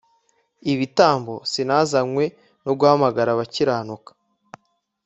[0.71, 2.25] ibitambo sinazanywe
[2.65, 4.11] no guhamagara abakiranuka